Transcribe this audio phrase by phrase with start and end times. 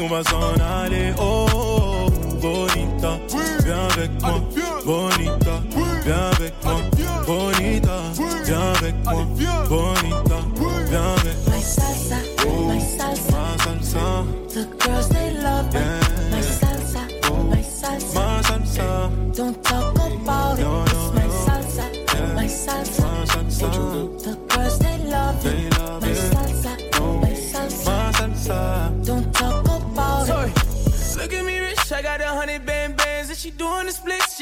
[0.00, 1.12] on va s'en aller.
[1.18, 3.18] Oh, oh, Bonita,
[3.64, 4.40] viens avec moi.
[4.84, 5.62] Bonita,
[6.04, 6.97] viens avec moi.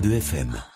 [0.00, 0.75] de FM.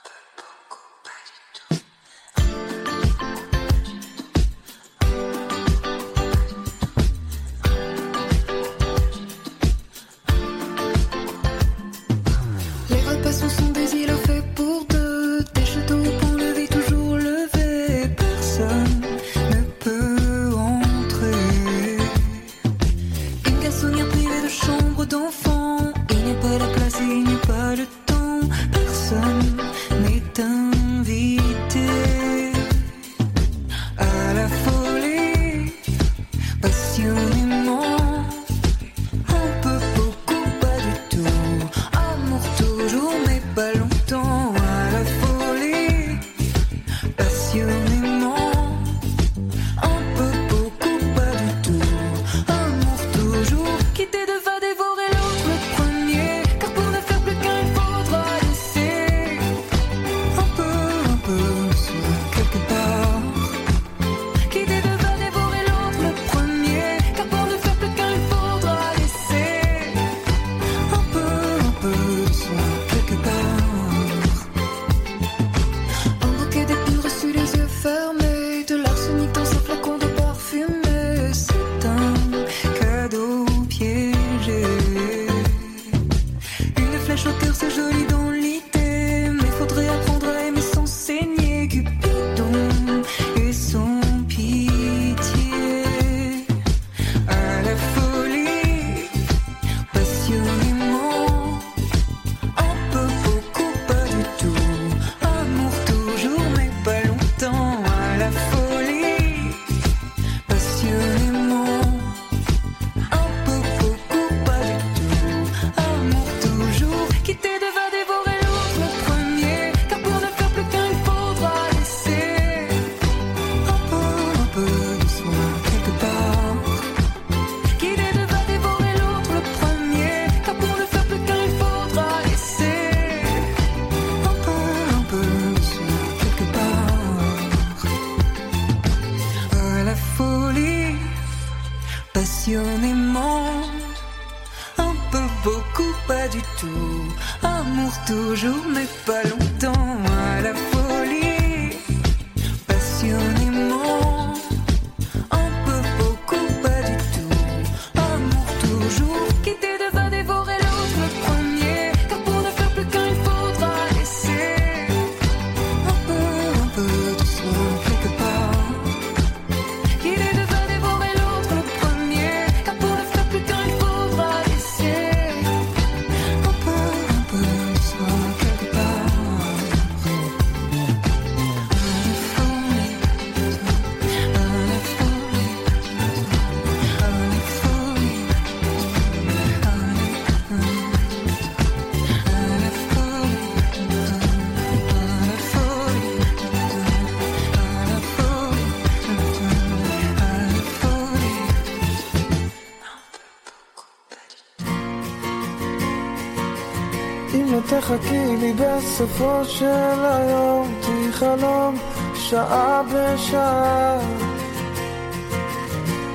[208.81, 211.77] בסופו של היום, תהי חלום
[212.15, 213.99] שעה בשעה.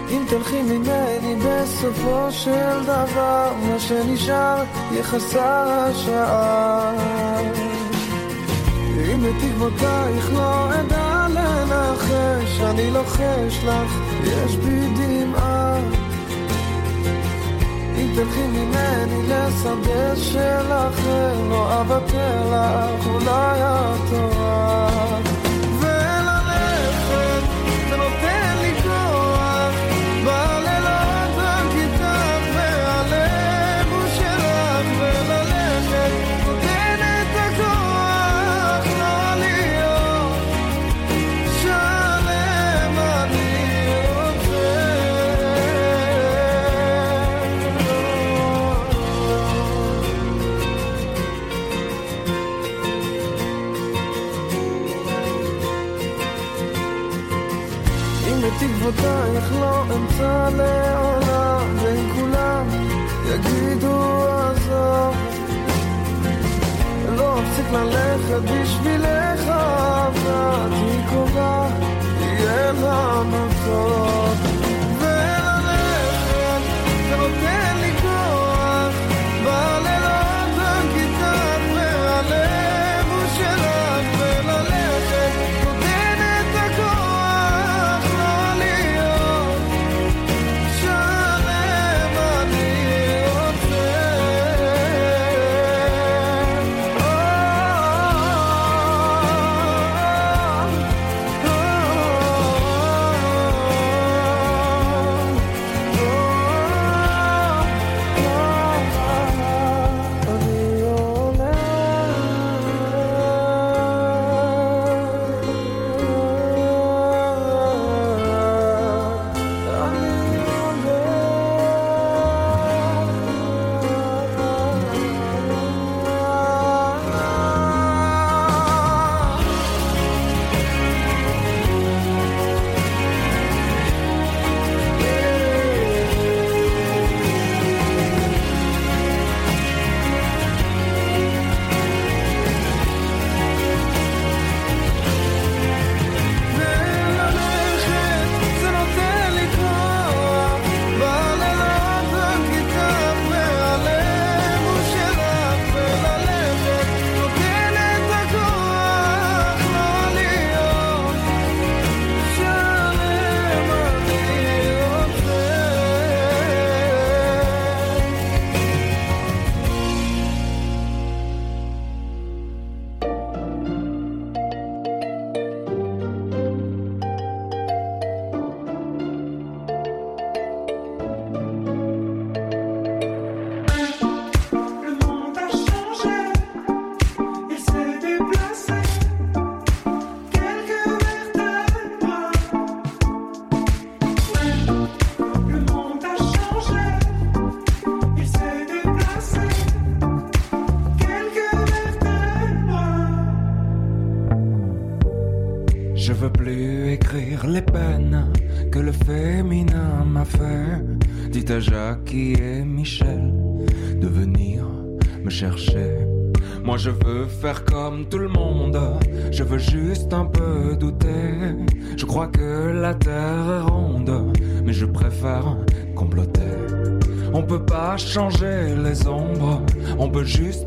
[0.09, 6.91] אם תלכי ממני בסופו של דבר, מה שנשאר יהיה חסר השעה.
[8.97, 13.91] אם בתקוותייך לא אדע לנחש, אני לוחש לך,
[14.23, 16.04] יש בי דמעה.
[18.15, 25.34] תלכי ממני לשדה של אחר, לא אוותר לך, אולי את טועה.
[58.85, 62.67] בתקוותייך לא אמצא לעולם, ואם כולם
[63.25, 65.15] יגידו עזוב,
[67.17, 71.67] לא אפסיק ללכת בשבילך, אהבה, תהי קרובה,
[72.19, 74.54] יהיה לנו טוב.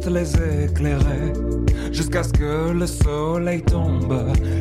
[0.09, 0.33] Les
[0.65, 1.33] éclairer.
[1.93, 4.15] Jusqu'à ce que le soleil tombe,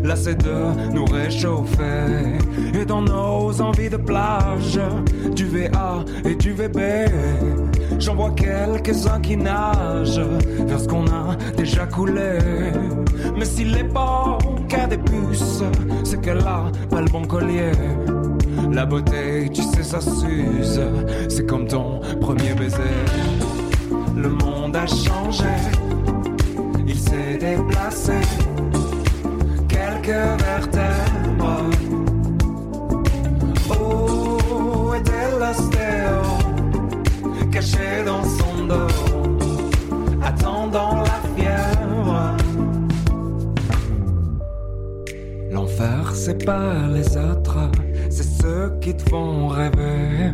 [0.03, 2.37] lassé de nous réchauffer.
[2.73, 4.79] Et dans nos envies de plage,
[5.35, 6.79] du VA et du VB,
[7.99, 10.21] j'en vois quelques-uns qui nagent
[10.67, 12.39] vers ce qu'on a déjà coulé.
[13.37, 14.37] Mais s'il est pas
[14.67, 15.63] qu'à des puces,
[16.03, 17.71] c'est qu'elle a pas le bon collier.
[18.71, 20.81] La beauté, tu sais, ça s'use.
[21.29, 23.46] C'est comme ton premier baiser.
[24.17, 25.45] Le monde a changé.
[26.87, 28.13] Il s'est déplacé.
[29.67, 31.69] Quelques vertèbres.
[33.69, 36.17] Où était l'ostéo
[37.51, 38.87] Caché dans son dos.
[40.23, 42.35] Attendant la fièvre?
[45.51, 47.71] L'enfer, c'est pas les autres,
[48.09, 50.33] c'est ceux qui te font rêver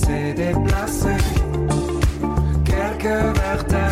[0.00, 1.16] s'est déplacé,
[2.64, 3.89] quelques vertèbres.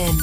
[0.00, 0.16] 90.2 FM.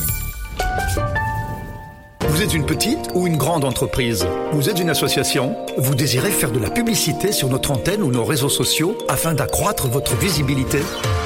[2.29, 4.27] Vous êtes une petite ou une grande entreprise?
[4.51, 5.55] Vous êtes une association?
[5.77, 9.87] Vous désirez faire de la publicité sur notre antenne ou nos réseaux sociaux afin d'accroître
[9.87, 10.79] votre visibilité?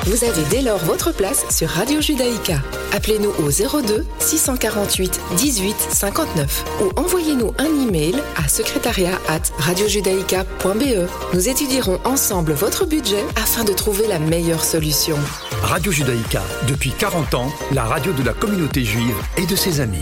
[0.05, 2.61] Vous avez dès lors votre place sur Radio Judaïka.
[2.93, 11.07] Appelez-nous au 02 648 18 59 ou envoyez-nous un email à secrétariat at radiojudaïka.be.
[11.33, 15.17] Nous étudierons ensemble votre budget afin de trouver la meilleure solution.
[15.63, 19.99] Radio Judaïka, depuis 40 ans, la radio de la communauté juive et de ses amis.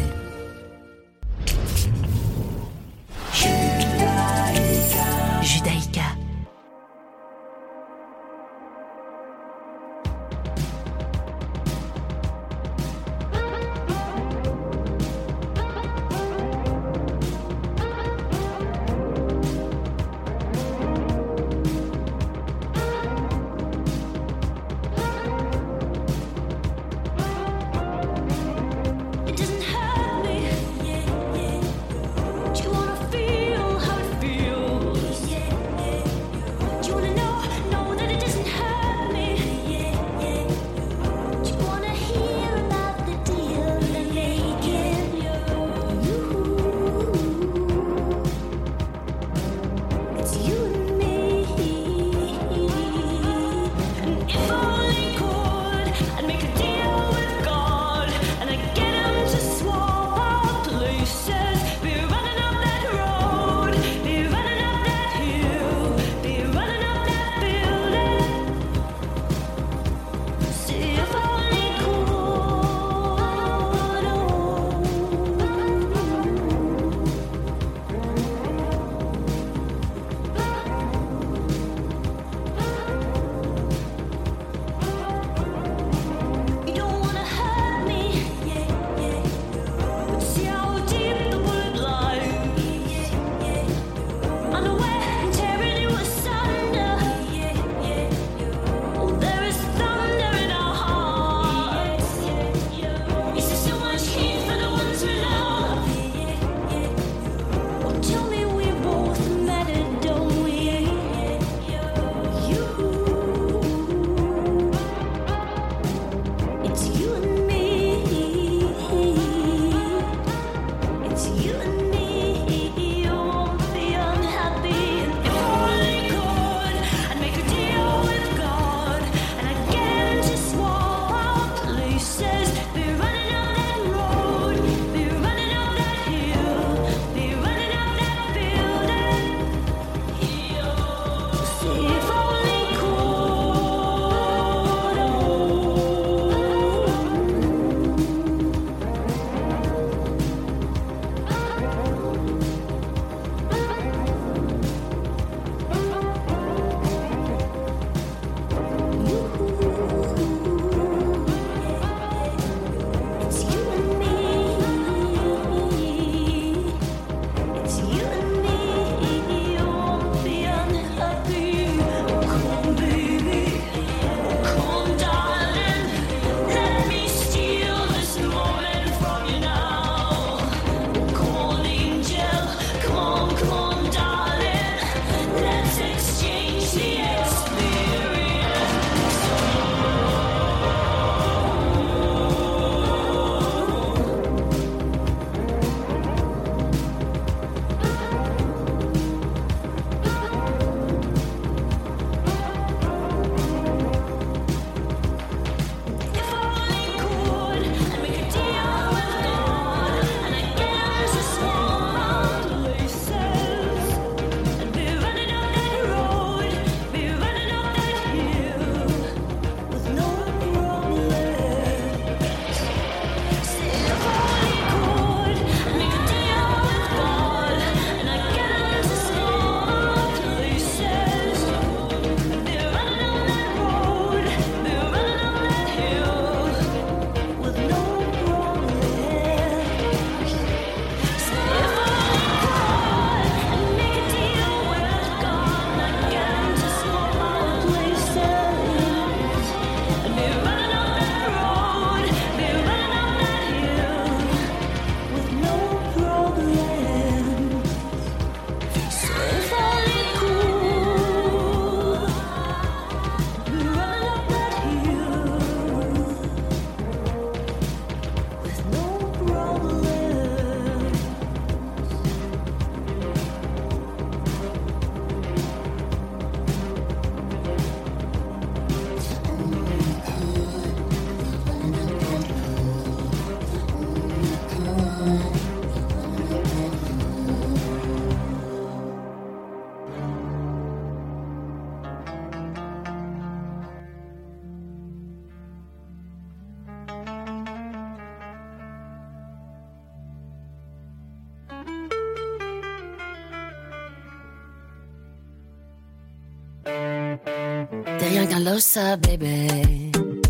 [308.38, 309.48] Losa, bébé.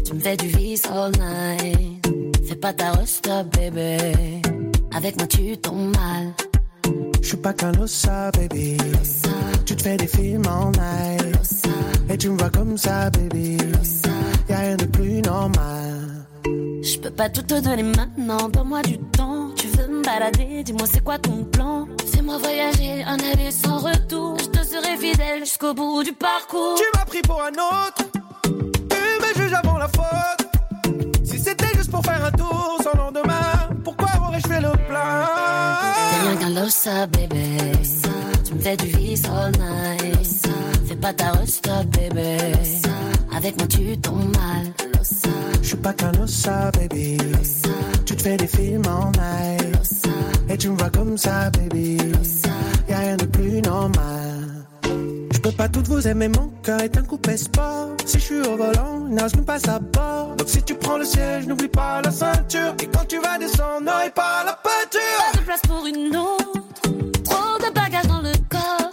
[0.05, 2.07] Tu me fais du vice all night.
[2.47, 3.97] Fais pas ta rosta, bébé.
[4.95, 6.33] Avec moi, tu tombes mal.
[7.21, 8.77] Je suis pas qu'un losa, baby.
[9.65, 11.67] Tu te fais des films en night.
[12.09, 13.57] Et tu me vois comme ça, baby.
[14.49, 16.25] Y'a rien de plus normal.
[16.81, 19.49] Je peux pas tout te donner maintenant, donne-moi du temps.
[19.55, 21.87] Tu veux me balader, dis-moi c'est quoi ton plan?
[22.11, 24.37] Fais-moi voyager, un aller sans retour.
[24.99, 26.75] Fidèle jusqu'au bout du parcours.
[26.77, 28.03] Tu m'as pris pour un autre.
[28.43, 30.47] Tu me juges avant la faute.
[31.23, 35.25] Si c'était juste pour faire un tour sans lendemain, pourquoi aurais-je fait le plein?
[36.11, 37.57] T'es rien qu'un losa, bébé.
[38.45, 40.47] Tu me fais du vice all night.
[40.87, 42.37] Fais pas ta rosta, bébé.
[43.35, 44.73] Avec moi tu tombes mal.
[45.61, 47.17] Je suis pas qu'un losa, baby.
[48.05, 50.07] Tu te fais des films en night.
[50.49, 51.97] Et tu me vois comme ça, baby.
[52.89, 54.38] Y'a rien de plus normal.
[55.59, 57.89] Pas toutes vous aimer, mon cœur est un coupé sport.
[58.05, 60.33] Si je suis au volant, nage même pas sa bord.
[60.37, 62.75] Donc si tu prends le siège, n'oublie pas la ceinture.
[62.81, 65.01] Et quand tu vas descendre, n'oublie pas la peinture.
[65.33, 66.61] Pas de place pour une autre.
[67.25, 68.89] Trop de bagages dans le corps.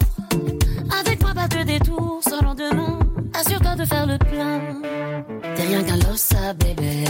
[1.01, 2.99] Avec moi, pas de détour sans lendemain.
[3.33, 4.61] Assure-toi de faire le plein.
[5.55, 7.05] T'es rien qu'un losa, bébé.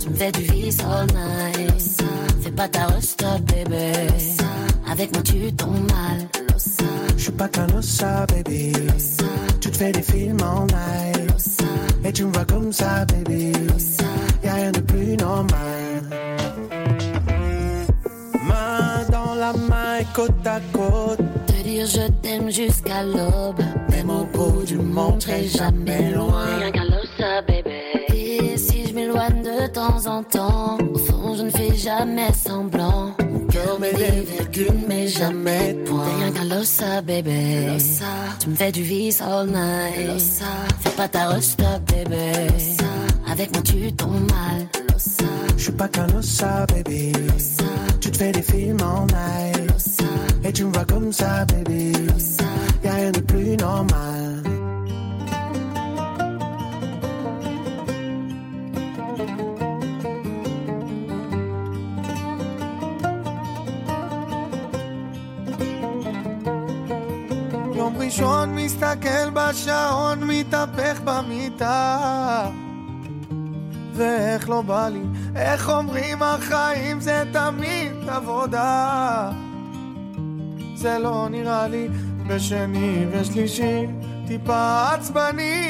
[0.00, 2.02] Tu me fais du vice all night.
[2.42, 4.08] Fais pas ta rosta, bébé.
[5.04, 6.28] Avec moi, tu tombes mal.
[7.14, 8.72] Je suis pas qu'un losa, baby.
[9.60, 11.62] Tu te fais des films en night.
[12.06, 13.52] Et tu me vois comme ça, baby.
[14.42, 16.02] Y'a rien de plus normal.
[18.48, 21.18] Main dans la main et côte à côte.
[21.48, 23.60] Te dire je t'aime jusqu'à l'aube.
[23.90, 26.46] Même au bout du monde, serai jamais loin.
[26.60, 28.13] Rien qu'un losa, bébé.
[29.14, 33.12] De temps en temps, au fond, je ne fais jamais semblant.
[33.30, 36.04] Mon cœur met des virgules, mais jamais de points.
[36.04, 37.68] T'es rien qu'un losa, bébé.
[38.40, 40.20] Tu me fais du vice all night.
[40.80, 42.32] Fais pas ta rosta, bébé.
[43.30, 44.66] Avec moi, tu tombes mal.
[45.56, 47.12] Je suis pas qu'un losa, baby.
[48.00, 50.02] Tu te fais des films en night.
[50.42, 51.92] Et tu me vois comme ça, baby.
[52.82, 54.42] Y'a rien de plus normal.
[68.04, 72.50] ראשון מסתכל בשעון, מתהפך במיטה.
[73.94, 75.02] ואיך לא בא לי,
[75.36, 79.30] איך אומרים החיים זה תמיד עבודה.
[80.74, 81.88] זה לא נראה לי
[82.26, 83.86] בשני ושלישי,
[84.26, 85.64] טיפה עצבני.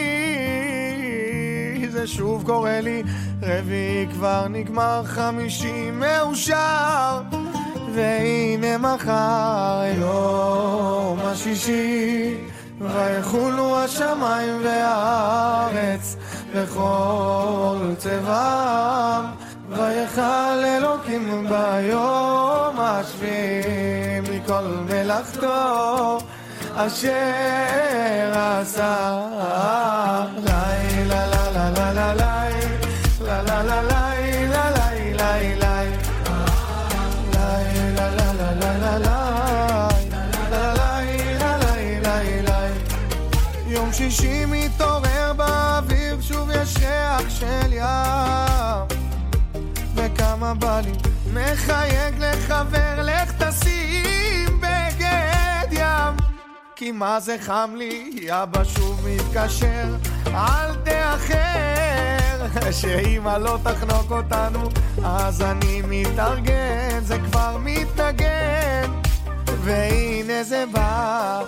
[1.91, 3.03] זה שוב קורה לי,
[3.43, 7.44] רביעי כבר נגמר, חמישי מאושר.
[7.95, 12.37] והנה מחר יום השישי,
[12.81, 16.17] ויחולו השמיים והארץ
[16.53, 19.25] וכל צבעם,
[19.69, 26.19] ויכל אלוקים ביום השביעי מכל מלאכתו
[26.77, 29.21] אשר עשה.
[30.45, 32.45] לילה לה לה לה לה לה
[33.21, 33.94] לה לה לה לה
[44.15, 48.99] שישי מתעורר באוויר, שוב יש ריח של ים.
[49.95, 50.93] וכמה בא לי,
[51.33, 56.17] מחייג לחבר, לך תשים בגד ים.
[56.77, 59.97] כי מה זה חם לי, אבא שוב מתקשר,
[60.27, 64.69] אל תאחר, שאמא לא תחנוק אותנו,
[65.05, 68.91] אז אני מתארגן, זה כבר מתנגן,
[69.47, 71.43] והנה זה בא,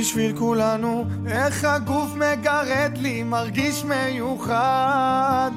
[0.00, 5.50] בשביל כולנו איך הגוף מגרד לי מרגיש מיוחד.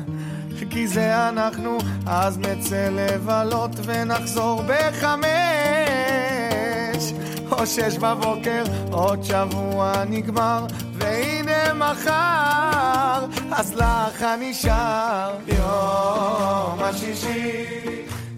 [0.70, 5.32] כי זה אנחנו אז נצא לבלות ונחזור בחמש.
[7.50, 15.30] או שש בבוקר עוד שבוע נגמר והנה למחר, אז לך שר.
[15.48, 17.66] יום השישי,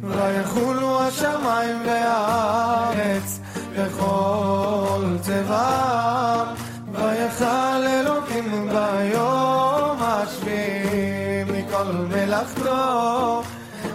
[0.03, 3.44] ויחולו השמיים והארץ
[3.78, 6.48] בכל צבעם,
[6.92, 13.42] ויכל אלוקים ביום השביעי מכל מלאכתו.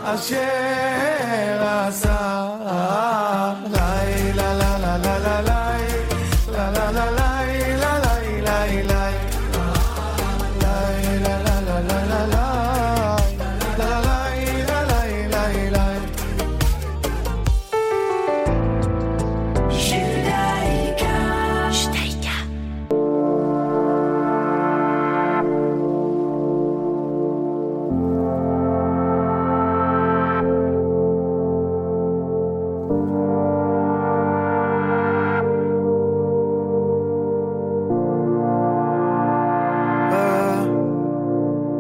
[0.05, 2.47] אשר עשה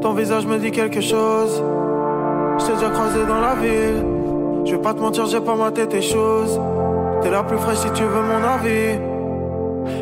[0.10, 1.62] Ton visage me dit quelque chose.
[2.58, 4.04] Je t'ai déjà croisé dans la ville.
[4.66, 6.60] Je vais pas te mentir, j'ai pas maté tes choses.
[7.22, 8.98] T'es la plus fraîche si tu veux mon avis.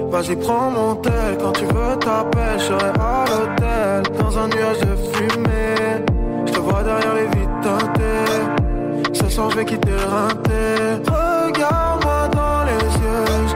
[0.10, 1.38] Vas-y, prends mon tel.
[1.42, 2.58] Quand tu veux, t'appelles.
[2.58, 4.16] Je serai à l'hôtel.
[4.18, 6.06] Dans un nuage de fumée.
[6.46, 9.12] Je te vois derrière les vitres teintées.
[9.12, 11.04] Ce soir, je vais quitter rinté.
[11.06, 13.47] Regarde-moi dans les yeux.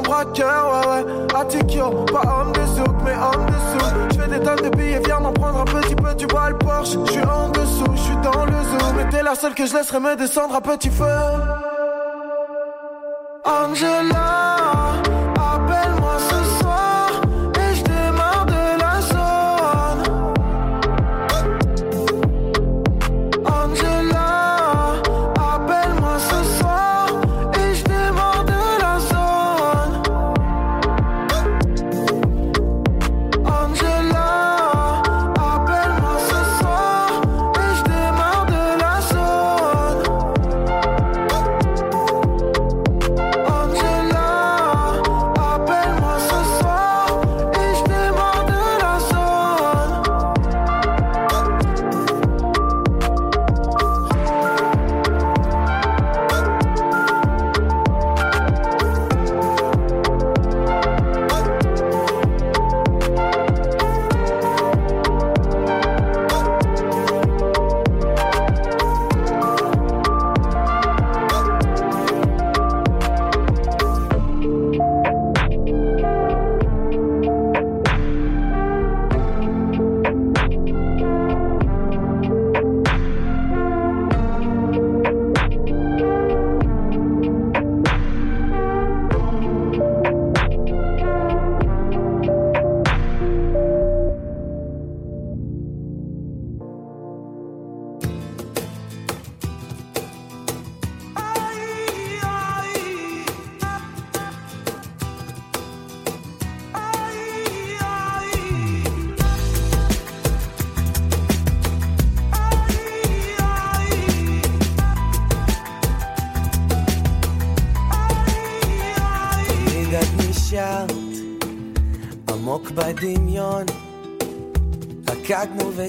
[0.00, 1.40] D'un braqueur, ouais, ouais.
[1.40, 3.94] Atikyo, pas homme de souk, mais homme de souk.
[4.12, 6.58] Je fais des tonnes de billets, viens m'en prendre un petit peu, tu vois le
[6.58, 6.96] Porsche.
[7.06, 9.74] Je suis en dessous, je suis dans le zoo, mais t'es la seule que je
[9.74, 11.04] laisserai me descendre à petit feu.
[13.44, 14.19] Angela,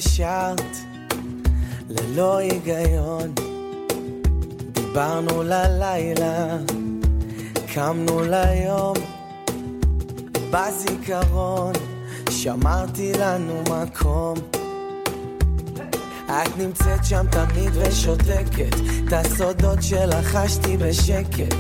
[0.02, 0.78] ושרת
[1.90, 3.34] ללא היגיון.
[4.72, 6.58] דיברנו ללילה,
[7.74, 8.94] קמנו ליום,
[10.52, 11.74] בזיכרון
[12.30, 14.34] שמרתי לנו מקום.
[16.26, 18.76] את נמצאת שם תמיד ושותקת,
[19.08, 21.56] את הסודות שלחשתי בשקט.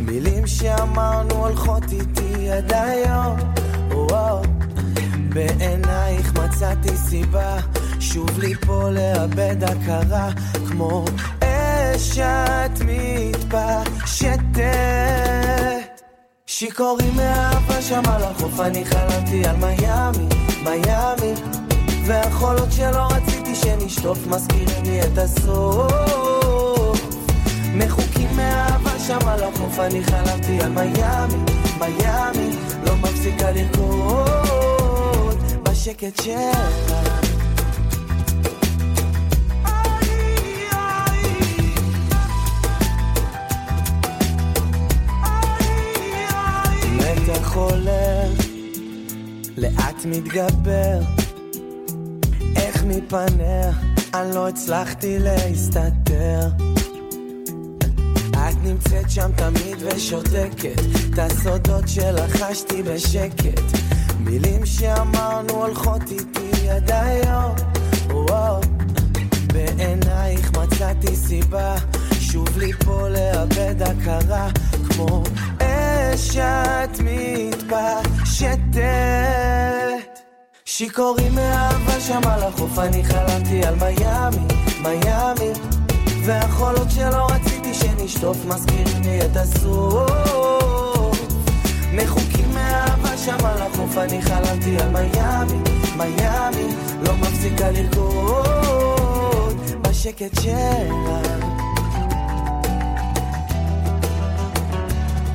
[0.00, 3.17] מילים שאמרנו הולכות איתי עד היום.
[8.18, 10.30] מצאתי סיבה שוב ליפול לאבד הכרה
[10.68, 11.04] כמו
[11.40, 14.62] אש אשת מתפשטת.
[16.46, 20.28] שיכורים מאהבה שם על החוף אני חלמתי על מיאמי,
[20.64, 21.34] מיאמי.
[22.06, 26.98] והחולות שלא רציתי שנשטוף מזכירים לי את הסוף.
[27.74, 31.44] מחוקים מאהבה שם על החוף אני חלמתי על מיאמי,
[31.78, 32.56] מיאמי.
[32.84, 37.17] לא מפסיקה לרקוד בשקט שלה
[47.38, 48.24] מתח עולה,
[49.56, 51.00] לאט מתגבר,
[52.56, 53.70] איך מפניה
[54.14, 56.48] אני לא הצלחתי להסתתר.
[58.30, 60.80] את נמצאת שם תמיד ושותקת,
[61.14, 63.60] את הסודות שלחשתי בשקט.
[64.20, 67.54] מילים שאמרנו הולכות איתי עד היום.
[69.52, 71.74] בעינייך מצאתי סיבה
[72.20, 74.48] שוב ליפול לאבד הכרה
[74.88, 75.22] כמו
[76.18, 78.78] אשת מתפשטת.
[80.64, 84.46] שיכורים מאהבה שם על החוף אני חלמתי על מיאמי,
[84.82, 85.52] מיאמי.
[86.24, 90.10] והחולות שלא רציתי שנשטוף מזכירים לי את הסוף.
[91.94, 95.58] מחוקים מאהבה שם על החוף אני חלמתי על מיאמי,
[95.96, 96.74] מיאמי.
[97.02, 101.47] לא מפסיקה לרקוד בשקט שלה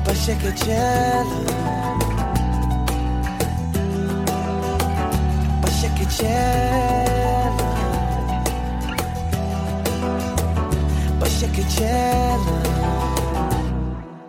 [0.06, 1.22] בשקט שלה
[5.60, 7.50] בשקט שלה
[11.18, 12.36] בשקט שלה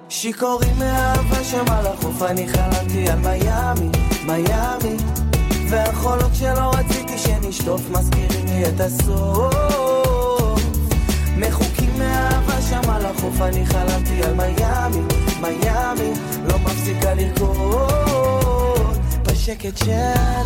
[0.10, 3.90] שיכורים מאהבה שם על החוף אני חלמתי על מיאמי,
[4.26, 4.98] מיאמי
[5.70, 10.62] והחולות שלא רציתי שנשטוף מזכירים לי את הסוף.
[11.38, 15.02] מחוקים מאהבה שם על החוף אני חלמתי על מיאמי,
[15.41, 16.13] מיאמי
[16.49, 20.43] לא מפסיקה לרקוד בשקט שלה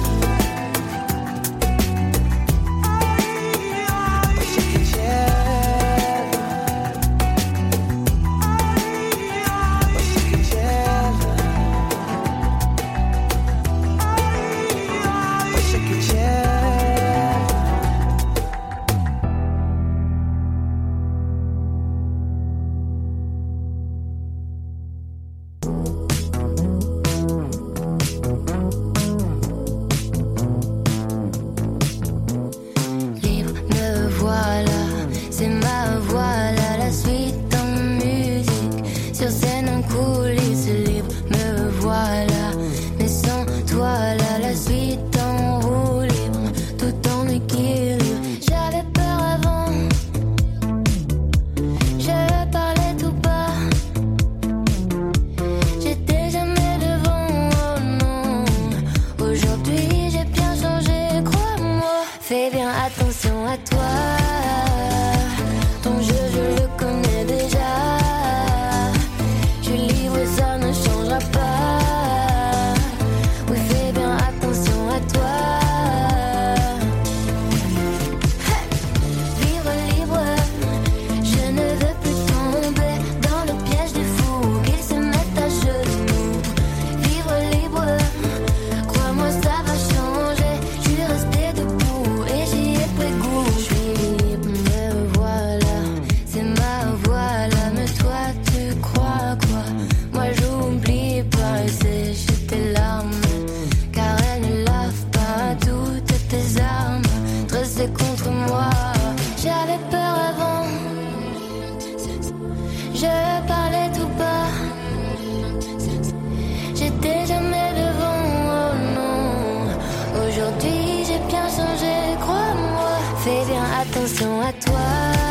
[123.79, 125.28] attention à toi.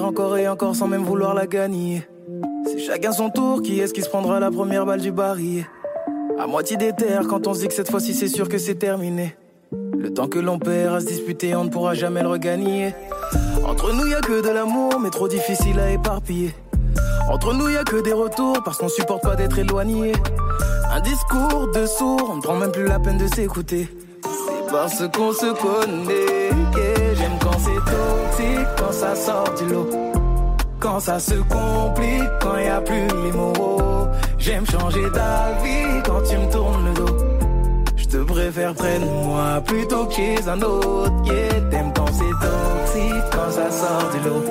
[0.00, 2.06] Encore et encore sans même vouloir la gagner.
[2.66, 5.66] C'est chacun son tour, qui est-ce qui se prendra la première balle du baril?
[6.38, 8.76] À moitié des terres, quand on se dit que cette fois-ci c'est sûr que c'est
[8.76, 9.36] terminé.
[9.98, 12.94] Le temps que l'on perd à se disputer, on ne pourra jamais le regagner.
[13.66, 16.54] Entre nous, y a que de l'amour, mais trop difficile à éparpiller.
[17.30, 20.12] Entre nous, y a que des retours, parce qu'on supporte pas d'être éloigné.
[20.90, 23.88] Un discours de sourd, on ne prend même plus la peine de s'écouter.
[24.22, 26.48] C'est parce qu'on se connaît
[27.28, 29.90] j'aime quand c'est toxique, quand ça sort du lot.
[30.80, 34.08] Quand ça se complique, quand y a plus les mots.
[34.38, 37.16] J'aime changer d'avis quand tu me tournes le dos.
[37.96, 41.12] Je te préfère près de moi plutôt que chez un autre.
[41.24, 44.44] Yeah, t'aimes quand c'est toxique, quand ça sort du lot.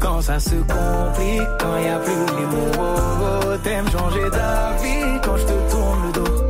[0.00, 3.56] Quand ça se complique, quand y a plus les mots.
[3.64, 6.42] T'aimes changer d'avis quand je te tourne le dos.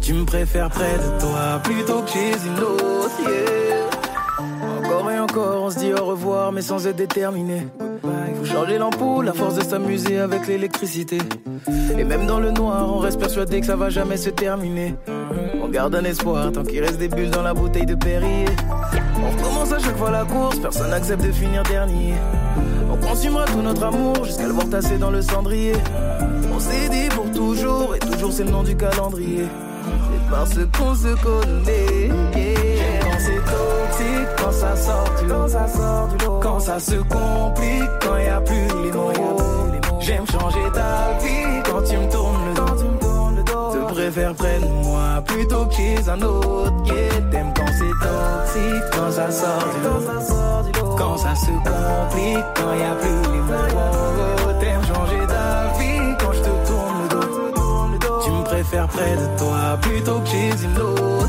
[0.00, 3.10] Tu me préfères près de toi plutôt que chez une autre.
[3.22, 3.69] Yeah.
[5.36, 7.66] On se dit au revoir, mais sans être déterminé.
[8.38, 11.18] Faut changer l'ampoule, la force de s'amuser avec l'électricité.
[11.96, 14.94] Et même dans le noir, on reste persuadé que ça va jamais se terminer.
[15.62, 18.46] On garde un espoir tant qu'il reste des bulles dans la bouteille de Perrier.
[19.22, 22.14] On recommence à chaque fois la course, personne n'accepte de finir dernier.
[22.90, 25.74] On consumera tout notre amour jusqu'à le voir tasser dans le cendrier.
[26.52, 29.44] On s'est dit pour toujours, et toujours c'est le nom du calendrier.
[29.84, 32.79] C'est parce qu'on se connaît.
[33.22, 36.40] C'est toxique, quand ça sort du lot, ça sort du lot.
[36.42, 39.12] Quand ça se complique, quand y a plus les mots.
[40.00, 42.64] J'aime changer ta vie quand tu me tournes le dos.
[43.72, 46.72] Te préfère près de moi plutôt que chez un autre.
[46.86, 50.96] Yeah, t'aimes quand c'est toxique, quand ça sort du lot.
[50.96, 54.58] Quand ça se complique, quand y a plus les mots.
[54.60, 57.08] T'aimes changer d'avis quand je te tourne le
[57.98, 58.20] dos.
[58.24, 61.19] Tu me préfères près de toi plutôt que chez une autre.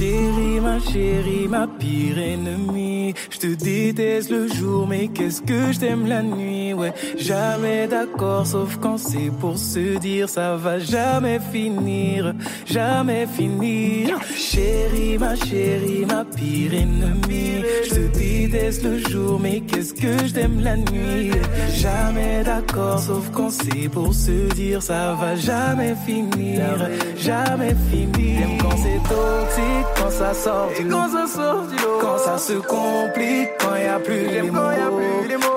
[0.00, 3.12] Chérie, ma chérie, ma pire ennemie.
[3.28, 6.72] Je te déteste le jour, mais qu'est-ce que je t'aime la nuit?
[6.72, 12.32] Ouais, jamais d'accord, sauf quand c'est pour se dire ça va jamais finir,
[12.64, 14.18] jamais finir.
[14.34, 17.62] Chérie, ma chérie, ma pire ennemie.
[17.84, 21.30] Je te déteste le jour, mais qu'est-ce que je t'aime la nuit?
[21.74, 26.88] Jamais d'accord, sauf quand c'est pour se dire ça va jamais finir,
[27.18, 28.46] jamais finir.
[28.60, 30.96] Quand c'est toxique, quand ça sort du lot.
[30.96, 31.98] Quand ça sort du lot.
[32.00, 34.60] Quand ça se complique, quand y a plus les mots.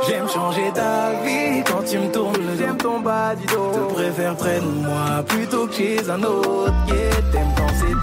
[0.07, 2.57] J'aime changer d'avis quand tu me tournes le dos.
[2.57, 3.71] J'aime ton bas du dos.
[3.71, 6.73] Te préfère près de moi plutôt que chez un autre.
[6.87, 7.93] Yeah, t'aimes quand c'est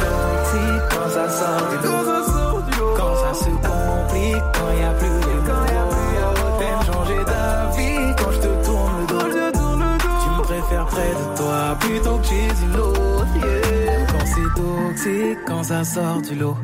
[15.02, 16.56] c'est toxique, quand ça sort du lot.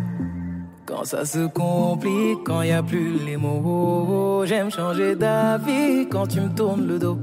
[0.84, 4.45] Quand ça se complique, quand y a plus les mots.
[4.47, 7.18] J'aime changer d'avis quand tu me tournes le dos.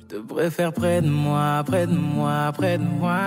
[0.00, 3.18] Je te préfère près de moi, près de moi, près de moi.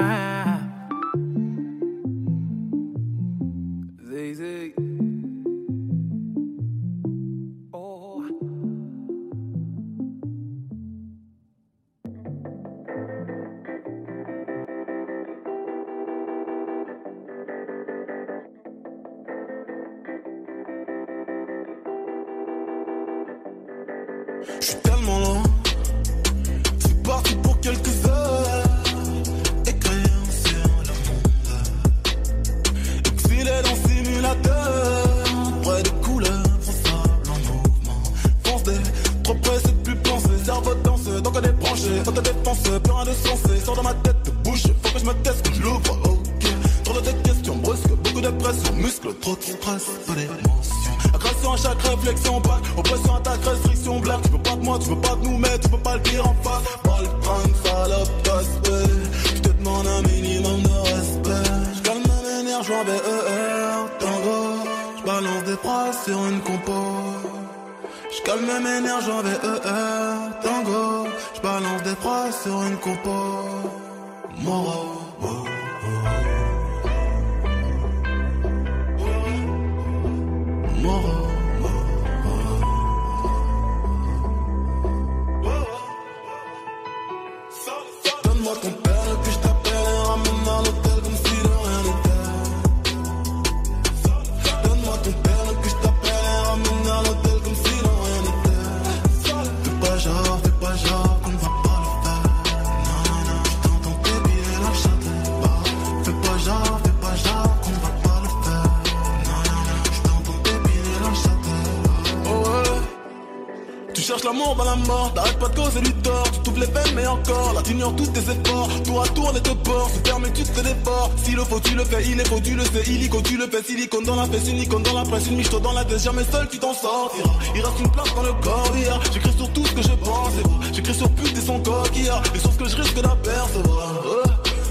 [114.55, 117.53] Dans la mort, t'arrêtes pas de causer du tort, tu t'ouvres les peines mais encore,
[117.53, 120.49] là t'ignores tous tes efforts, tour à tour on te porte, se ferme tu te
[120.49, 122.83] fais des forts, s'il le faut tu le fais, il est faux tu le sais,
[122.87, 125.59] illico tu le fais, silicone dans la fesse, une icône dans la presse, une michto
[125.59, 128.71] dans la tête, jamais seul tu t'en sortiras, il reste une place dans le corps,
[129.13, 130.33] j'écris sur tout ce que je pense,
[130.73, 134.03] j'écris sur pute et son coquillard, et sur ce que je risque d'apercevoir.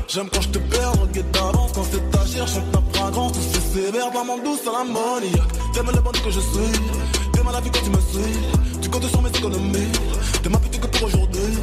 [0.08, 1.72] J'aime quand je te perds, regarde d'avance.
[1.74, 5.72] Quand c'est agir, chante ta fragrance, c'est sévère, maman douce à l'ammoniaque.
[5.72, 6.72] T'aimes le bandit que je suis,
[7.52, 9.92] t'aimes la vie quand tu me suis, tu comptes sur mes économies,
[10.50, 11.58] ma pute que pour aujourd'hui.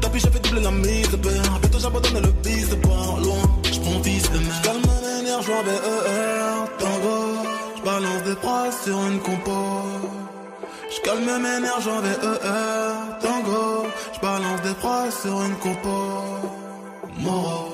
[0.00, 4.00] Tapis j'ai fait doubler la mise, père, bientôt j'abandonne le bis, c'est pas loin, j'prends
[4.00, 4.54] piste de mer.
[4.62, 7.18] J'calme mes nerfs, j'vois BER, tango,
[7.78, 9.60] j'balance des phrases sur une compo.
[10.90, 15.98] J'calme mes nerfs, j'vois BER, tango, j'balance des phrases sur une compo.
[17.18, 17.71] Moro.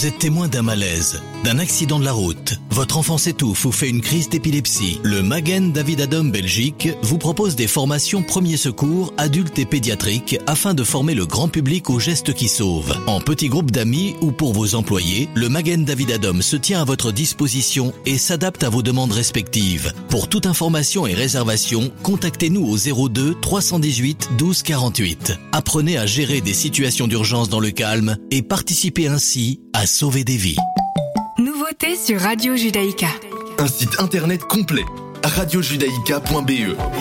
[0.00, 2.58] Vous êtes témoin d'un malaise, d'un accident de la route.
[2.70, 4.98] Votre enfant s'étouffe ou fait une crise d'épilepsie.
[5.02, 10.72] Le Magen David Adam Belgique vous propose des formations premiers secours adultes et pédiatriques afin
[10.72, 12.96] de former le grand public aux gestes qui sauvent.
[13.08, 16.86] En petit groupe d'amis ou pour vos employés, le Magen David Adam se tient à
[16.86, 19.92] votre disposition et s'adapte à vos demandes respectives.
[20.08, 25.38] Pour toute information et réservation, contactez-nous au 02 318 12 48.
[25.52, 30.36] Apprenez à gérer des situations d'urgence dans le calme et participez ainsi à sauver des
[30.36, 30.58] vies.
[31.38, 33.06] Nouveauté sur Radio Judaïka.
[33.58, 34.84] Un site internet complet
[35.22, 36.50] radiojudaïka.be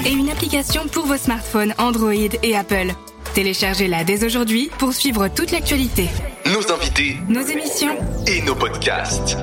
[0.05, 2.93] Et une application pour vos smartphones Android et Apple.
[3.34, 6.07] Téléchargez-la dès aujourd'hui pour suivre toute l'actualité.
[6.45, 9.36] Nos invités, nos émissions et nos podcasts.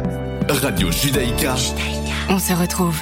[0.49, 1.57] Radio Judaïka.
[2.31, 2.99] On se retrouve.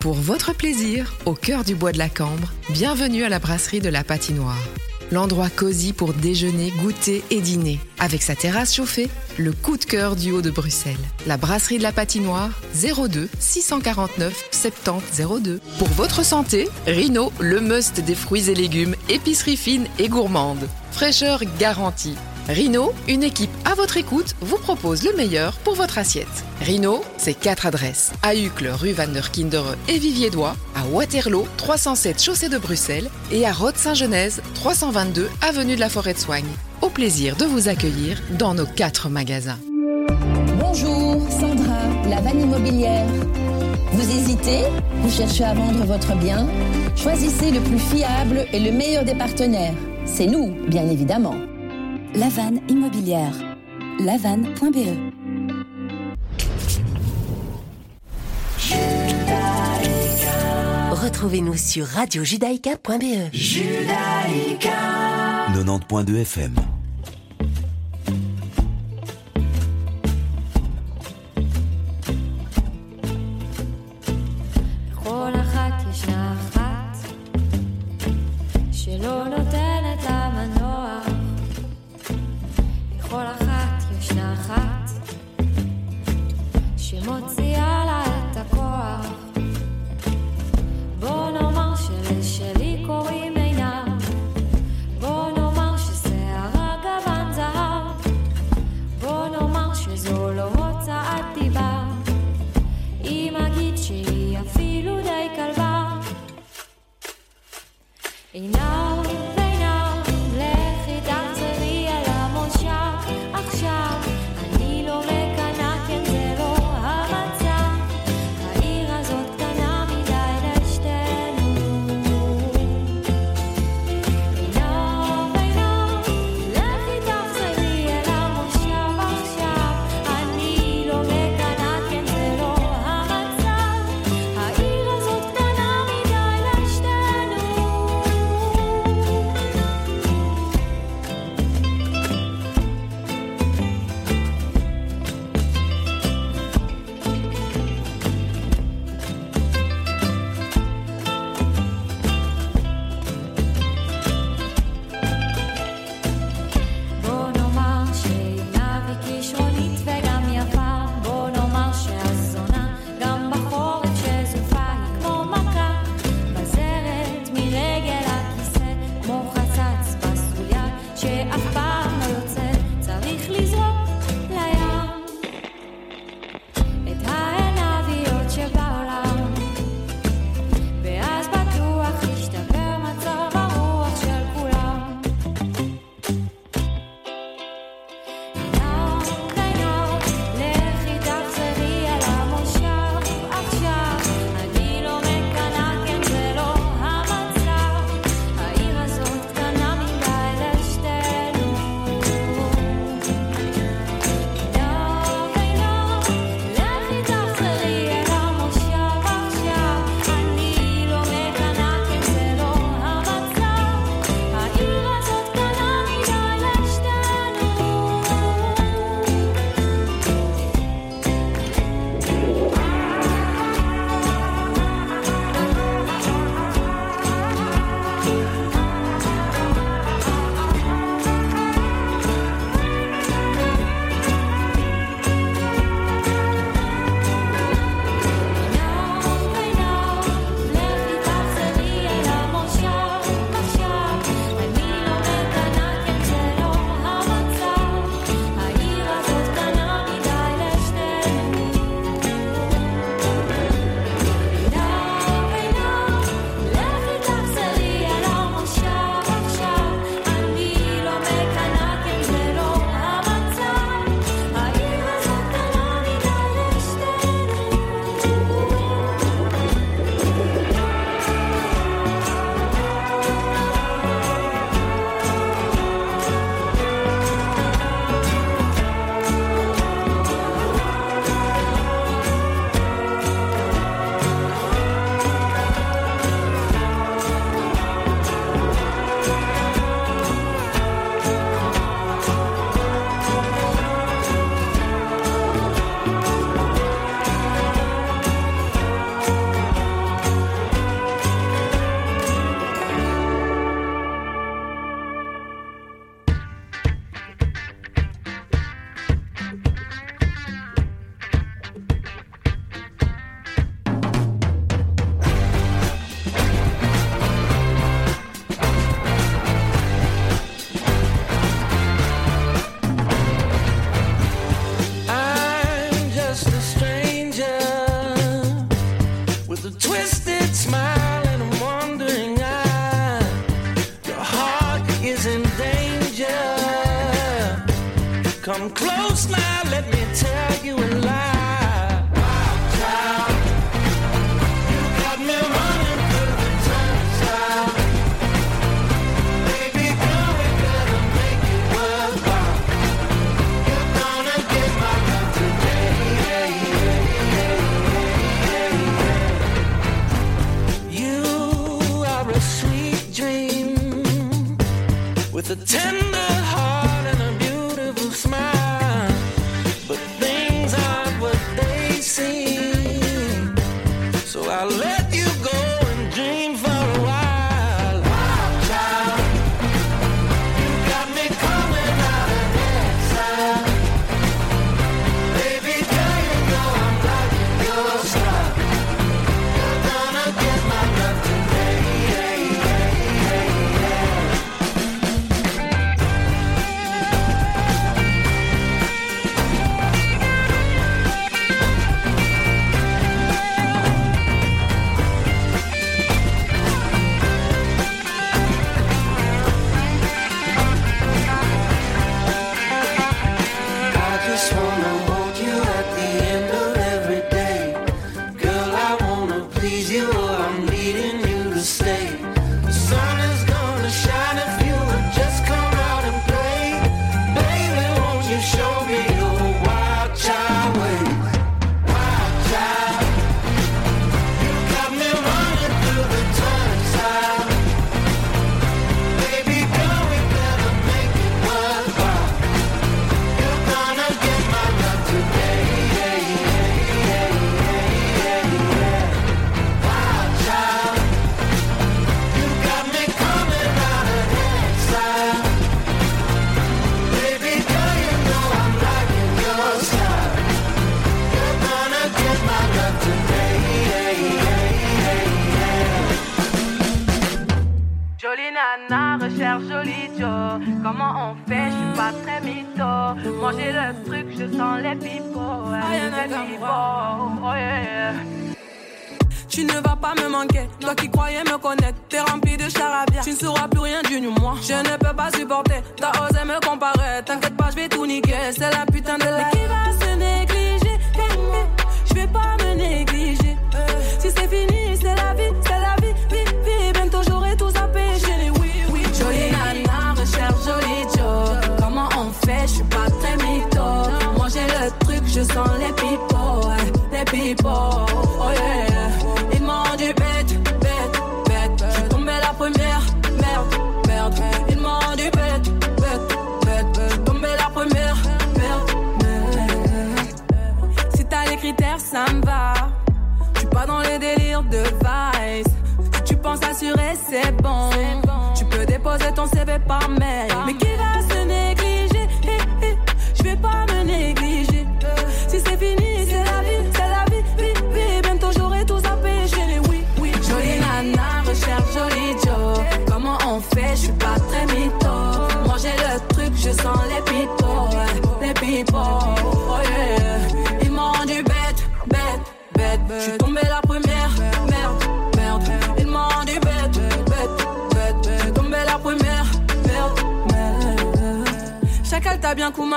[0.00, 3.90] Pour votre plaisir, au cœur du bois de la Cambre, bienvenue à la brasserie de
[3.90, 4.58] la Patinoire.
[5.12, 7.78] L'endroit cosy pour déjeuner, goûter et dîner.
[7.98, 10.96] Avec sa terrasse chauffée, le coup de cœur du haut de Bruxelles.
[11.26, 15.60] La brasserie de la Patinoire, 02 649 70 02.
[15.78, 20.66] Pour votre santé, Rino, le must des fruits et légumes, épicerie fine et gourmande.
[20.92, 22.16] Fraîcheur garantie.
[22.48, 26.26] Rino, une équipe à votre écoute, vous propose le meilleur pour votre assiette.
[26.60, 28.12] Rino, c'est quatre adresses.
[28.22, 33.46] À Uccle, rue Van der Kindere et Viviédois, à Waterloo, 307 chaussée de Bruxelles et
[33.46, 36.48] à Rode-Saint-Genèse, 322 avenue de la Forêt de Soigne.
[36.80, 39.58] Au plaisir de vous accueillir dans nos quatre magasins.
[40.58, 43.06] Bonjour, Sandra, la vanne immobilière.
[43.92, 44.64] Vous hésitez
[45.02, 46.48] Vous cherchez à vendre votre bien
[46.96, 49.74] Choisissez le plus fiable et le meilleur des partenaires.
[50.06, 51.36] C'est nous, bien évidemment.
[52.14, 53.32] La vanne immobilière.
[54.00, 55.12] lavanne.be
[60.90, 63.32] Retrouvez-nous sur radiojudaïka.be.
[63.32, 64.70] Judaïka
[65.54, 66.54] 90.2 FM.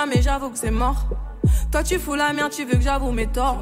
[0.07, 1.05] Mais j'avoue que c'est mort.
[1.71, 3.61] Toi, tu fous la merde, tu veux que j'avoue mes torts.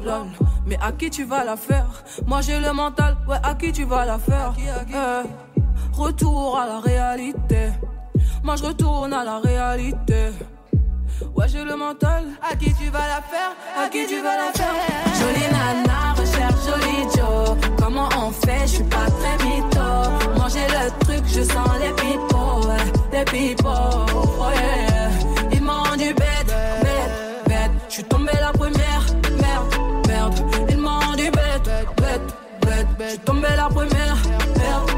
[0.66, 1.86] Mais à qui tu vas la faire?
[2.26, 4.52] Moi, j'ai le mental, ouais, à qui tu vas la faire?
[4.58, 7.70] Eh, retour à la réalité.
[8.42, 10.30] Moi, je retourne à la réalité.
[11.34, 12.24] Ouais, j'ai le mental.
[12.42, 13.52] À qui tu vas la faire?
[13.76, 14.74] À qui tu vas la faire?
[15.18, 17.56] Jolie nana, recherche jolie Joe.
[17.78, 18.66] Comment on fait?
[18.66, 20.38] Je suis pas très mytho.
[20.38, 23.68] Manger le truc, je sens les pipos, ouais, les pipos.
[24.12, 25.43] Oh yeah
[25.94, 26.46] rendu bête,
[26.82, 27.70] bête, bête.
[27.88, 29.06] Je suis tombé la première,
[29.40, 29.74] merde,
[30.08, 30.34] merde.
[30.68, 32.20] Il m'a rendu bête, bête,
[32.62, 32.86] bête.
[32.98, 34.16] Je suis tombé la première,
[34.56, 34.90] merde.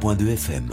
[0.00, 0.72] Point de FM.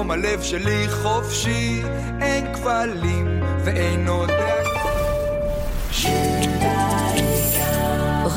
[0.00, 1.82] היום הלב שלי חופשי,
[2.20, 4.30] אין כבלים ואין עוד...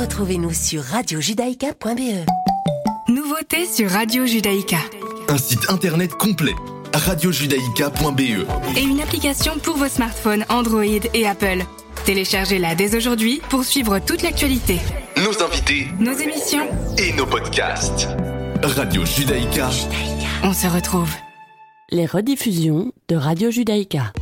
[0.01, 2.11] Retrouvez-nous sur radiojudaïka.be.
[3.09, 4.77] Nouveauté sur Radio Judaïka.
[5.29, 6.55] Un site internet complet.
[6.93, 8.29] radiojudaïka.be
[8.77, 11.59] Et une application pour vos smartphones Android et Apple.
[12.05, 14.77] Téléchargez-la dès aujourd'hui pour suivre toute l'actualité.
[15.25, 16.67] Nos invités Nos émissions,
[16.97, 18.07] et nos podcasts.
[18.63, 19.69] Radio Judaïka.
[20.43, 21.11] on se retrouve.
[21.94, 24.12] Les rediffusions de Radio Judaïka.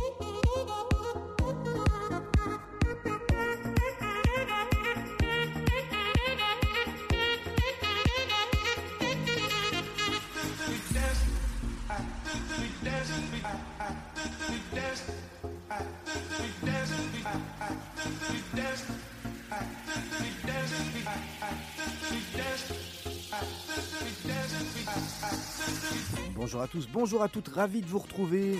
[27.05, 28.55] Bonjour à toutes, ravi de vous retrouver.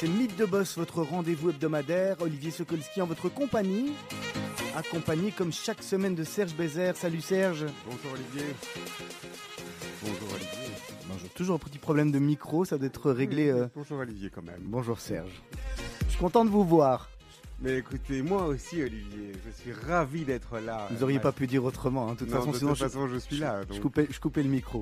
[0.00, 2.16] C'est Mythe de Boss, votre rendez-vous hebdomadaire.
[2.20, 3.92] Olivier Sokolski en votre compagnie,
[4.74, 6.96] accompagné comme chaque semaine de Serge Bézère.
[6.96, 7.66] Salut Serge.
[7.84, 8.54] Bonjour Olivier.
[10.00, 10.74] Bonjour Olivier.
[11.10, 13.50] Bonjour, toujours un petit problème de micro, ça doit être réglé.
[13.50, 14.62] euh, Bonjour Olivier quand même.
[14.62, 15.42] Bonjour Serge.
[16.06, 17.10] Je suis content de vous voir.
[17.60, 20.88] Mais écoutez, moi aussi Olivier, je suis ravi d'être là.
[20.90, 21.22] Vous auriez Ouais.
[21.22, 22.08] pas pu dire autrement.
[22.08, 22.12] hein.
[22.14, 24.42] De toute Non, façon, de sinon toute façon, je suis là, Je, coupais, je coupais
[24.42, 24.80] le micro.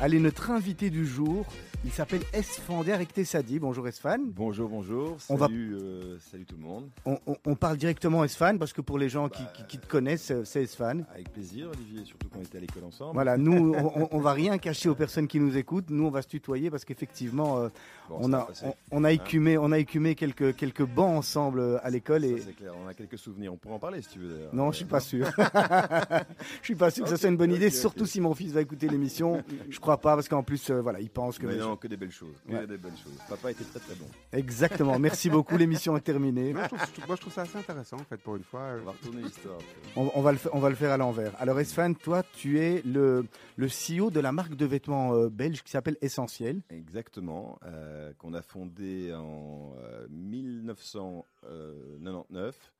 [0.00, 1.46] Allez, notre invité du jour,
[1.84, 3.58] il s'appelle Esfander Ektesadi.
[3.58, 4.16] Bonjour Esfan.
[4.34, 5.16] Bonjour, bonjour.
[5.28, 6.88] On va- Salut, euh, salut tout le monde.
[7.04, 9.86] On, on- on parle directement Esfan parce que pour les gens qui, qui- qui te
[9.86, 11.00] connaissent, euh, c'est Esfan.
[11.12, 13.12] Avec plaisir, Olivier, surtout qu'on était à l'école ensemble.
[13.12, 15.90] Voilà, nous, on, on- va rien cacher aux personnes qui nous écoutent.
[15.90, 17.68] Nous, on va se tutoyer parce qu'effectivement, euh,
[18.08, 21.78] Bon, on, a, on, on a Hein écumé, on a écumé quelques, quelques bancs ensemble
[21.82, 22.24] à l'école.
[22.24, 22.40] Et...
[22.40, 23.52] c'est clair, on a quelques souvenirs.
[23.52, 24.54] On pourra en parler si tu veux d'ailleurs.
[24.54, 25.26] Non, je suis pas sûr.
[25.36, 28.62] je suis pas sûr que ça soit une bonne idée, surtout si mon fils va
[28.62, 29.42] écouter l'émission.
[29.68, 31.46] Je crois pas parce qu'en plus, euh, voilà, il pense que.
[31.46, 32.36] Mais non, que des belles choses.
[32.46, 32.66] Que Ouais.
[32.66, 33.18] des belles choses.
[33.28, 34.06] Papa était très très bon.
[34.32, 34.98] Exactement.
[34.98, 35.56] Merci beaucoup.
[35.56, 36.52] L'émission est terminée.
[36.52, 38.44] Moi, je trouve, je trouve- moi, je trouve ça assez intéressant en fait pour une
[38.44, 38.74] fois.
[38.80, 39.58] On va retourner l'histoire.
[39.96, 41.32] On, on va le, on va le faire à l'envers.
[41.40, 45.62] Alors, Esfan, toi, tu es le, le CEO de la marque de vêtements euh, belge
[45.62, 46.62] qui s'appelle Essentiel.
[46.70, 47.58] Exactement.
[47.64, 52.72] euh, qu'on a fondé en euh, 1999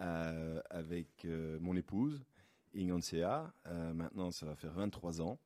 [0.00, 2.24] euh, avec euh, mon épouse,
[2.76, 3.52] Ingansea.
[3.66, 5.38] Euh, maintenant, ça va faire 23 ans.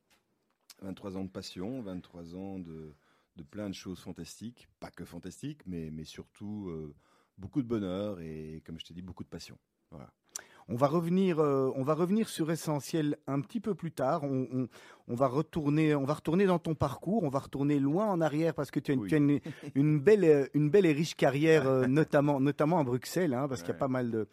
[0.82, 2.92] 23 ans de passion, 23 ans de,
[3.36, 4.68] de plein de choses fantastiques.
[4.80, 6.94] Pas que fantastiques, mais, mais surtout euh,
[7.38, 9.56] beaucoup de bonheur et, comme je t'ai dit, beaucoup de passion.
[9.90, 10.10] Voilà.
[10.68, 14.24] On va revenir, euh, on va revenir sur Essentiel un petit peu plus tard.
[14.24, 14.68] On, on-
[15.06, 17.22] on va retourner, on va retourner dans ton parcours.
[17.22, 19.40] On va retourner loin en arrière parce que tu as une, tu as une,
[19.76, 23.62] une belle, euh, une belle et riche carrière, euh, notamment, notamment à Bruxelles, hein, parce
[23.62, 24.26] qu'il y a pas mal de,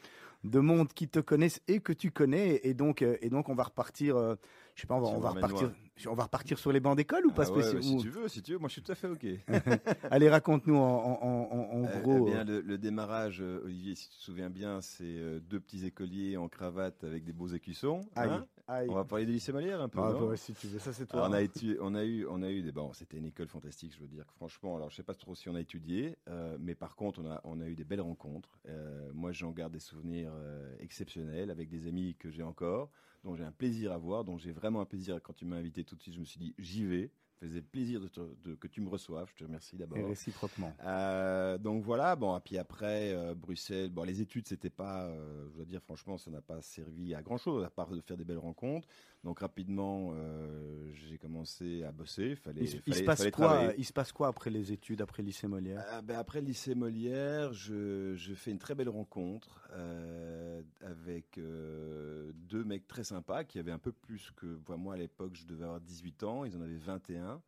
[0.43, 2.59] de monde qui te connaissent et que tu connais.
[2.63, 4.17] Et donc, et donc, on va repartir.
[4.17, 4.35] euh,
[4.75, 5.61] je sais pas, on va, on repartir.
[5.67, 5.73] loin.
[6.07, 8.09] On va repartir sur les bancs d'école ou pas Ah ouais, spécial- ouais, si tu
[8.09, 9.25] veux, si tu veux, moi je suis tout à fait ok.
[10.11, 12.27] Allez, raconte-nous en, en- en- en Euh, gros.
[12.27, 15.39] eh bien, euh, le, le démarrage, euh, Olivier, si tu te souviens bien, c'est euh,
[15.39, 18.01] deux petits écoliers en cravate avec des beaux écussons.
[18.15, 18.47] Aïe, hein.
[18.67, 18.87] aïe.
[18.89, 19.99] On va parler du lycée Molière un peu.
[20.01, 21.45] Ah, bah ouais, si tu veux, ça, c'est toi, Alors, on, a hein.
[21.45, 22.71] étu- on a eu, on a eu des.
[22.71, 24.25] Bon, c'était une école fantastique, je veux dire.
[24.35, 27.29] Franchement, alors je sais pas trop si on a étudié, euh, mais par contre, on
[27.29, 28.57] a, on a eu des belles rencontres.
[28.67, 32.89] Euh, moi, j'en garde des souvenirs euh, exceptionnels avec des amis que j'ai encore,
[33.23, 35.19] dont j'ai un plaisir à voir, dont j'ai vraiment un plaisir.
[35.21, 37.11] Quand tu m'as invité tout de suite, je me suis dit, j'y vais.
[37.39, 39.27] Ça faisait plaisir de, te- de- que tu me reçoives.
[39.31, 39.97] Je te remercie d'abord.
[39.97, 40.73] Et réciproquement.
[40.83, 45.47] Euh, donc voilà, bon, et puis après, euh, Bruxelles, bon, les études, c'était pas, euh,
[45.49, 48.17] je dois dire, franchement, ça n'a pas servi à grand chose, à part de faire
[48.17, 48.87] des belles rencontres.
[49.23, 52.35] Donc rapidement, euh, j'ai commencé à bosser.
[52.35, 53.73] Fallait, il, se- il fallait- se passe fallait quoi travailler.
[53.77, 55.85] Il se passe quoi après les études, après le lycée Molière?
[55.89, 61.37] Ah, ben, après le lycée Molière, je, je fais une très belle rencontre euh, avec
[61.37, 65.45] euh, deux mecs très sympas qui avaient un peu plus que moi à l'époque, je
[65.45, 67.41] devais avoir 18 ans, ils en avaient 21.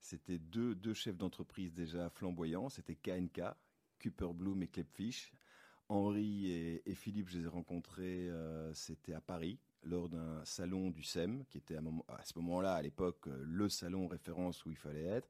[0.00, 2.68] C'était deux, deux chefs d'entreprise déjà flamboyants.
[2.68, 3.42] C'était KNK,
[4.02, 5.32] Cooper Bloom et Klepfish.
[5.88, 10.90] Henri et, et Philippe, je les ai rencontrés, euh, c'était à Paris, lors d'un salon
[10.90, 14.76] du SEM, qui était à, ce moment-là, à l'époque, euh, le salon référence où il
[14.76, 15.28] fallait être.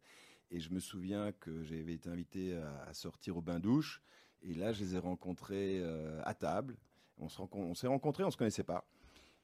[0.50, 4.02] Et je me souviens que j'avais été invité à, sortir au bain-douche.
[4.42, 6.76] Et là, je les ai rencontrés euh, à table.
[7.18, 7.28] On
[7.74, 8.86] s'est rencontrés, on se connaissait pas.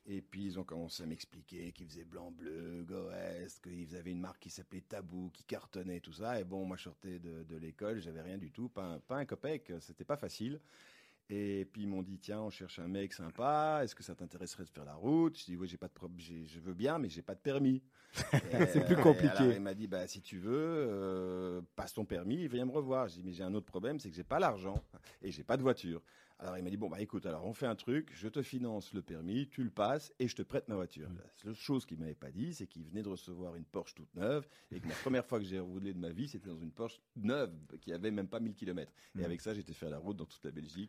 [0.07, 4.39] Et puis ils ont commencé à m'expliquer qu'ils faisaient blanc-bleu, Goest, qu'ils avaient une marque
[4.39, 6.39] qui s'appelait Tabou, qui cartonnait, tout ça.
[6.39, 9.17] Et bon, moi je sortais de, de l'école, j'avais rien du tout, pas un, pas
[9.17, 10.61] un copec, c'était pas facile.
[11.31, 14.65] Et puis ils m'ont dit tiens, on cherche un mec sympa, est-ce que ça t'intéresserait
[14.65, 15.39] de faire la route?
[15.39, 17.83] Je dis oui, j'ai pas de problème, je veux bien, mais j'ai pas de permis.
[18.73, 19.29] C'est plus compliqué.
[19.39, 23.09] alors, il m'a dit bah si tu veux, euh, passe ton permis, viens me revoir.
[23.09, 24.83] J'ai dit mais j'ai un autre problème, c'est que j'ai pas l'argent
[25.23, 26.03] et j'ai pas de voiture.
[26.41, 28.93] Alors il m'a dit bon bah écoute, alors on fait un truc, je te finance
[28.93, 31.09] le permis, tu le passes et je te prête ma voiture.
[31.09, 34.13] La seule chose qu'il m'avait pas dit, c'est qu'il venait de recevoir une Porsche toute
[34.17, 36.73] neuve et que la première fois que j'ai roulé de ma vie, c'était dans une
[36.73, 38.93] Porsche neuve qui avait même pas 1000 km.
[39.17, 39.25] Et Mm.
[39.25, 40.83] avec ça, j'étais fait la route dans toute la Belgique